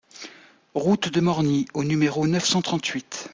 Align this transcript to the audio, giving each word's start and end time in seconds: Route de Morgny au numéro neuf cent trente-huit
Route 0.73 1.09
de 1.09 1.21
Morgny 1.21 1.67
au 1.75 1.83
numéro 1.83 2.25
neuf 2.25 2.43
cent 2.47 2.63
trente-huit 2.63 3.29